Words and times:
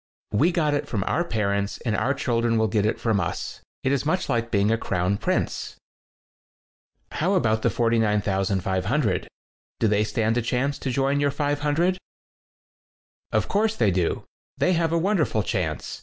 We 0.31 0.51
got 0.51 0.73
it 0.73 0.87
from 0.87 1.03
our 1.03 1.23
parents, 1.23 1.77
and 1.85 1.95
our 1.95 2.15
children 2.15 2.57
will 2.57 2.67
get 2.67 2.87
it 2.87 2.99
from 2.99 3.19
us. 3.19 3.61
It's 3.83 4.03
much 4.03 4.29
like 4.29 4.49
being 4.49 4.71
a 4.71 4.75
crown 4.79 5.17
prince." 5.19 5.75
"How 7.11 7.35
about 7.35 7.61
the 7.61 7.69
49,500? 7.69 9.27
Do 9.79 9.87
they 9.87 10.03
stand 10.03 10.37
a 10.37 10.41
chance 10.41 10.79
to 10.79 10.89
join 10.89 11.19
your 11.19 11.29
500?" 11.29 11.99
*'0f 13.31 13.47
course 13.47 13.75
they 13.75 13.91
do. 13.91 14.23
They 14.57 14.73
have 14.73 14.91
a 14.91 14.97
wonderful 14.97 15.43
chance. 15.43 15.99